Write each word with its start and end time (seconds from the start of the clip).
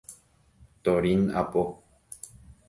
Torín 0.83 1.21
apo. 1.41 1.63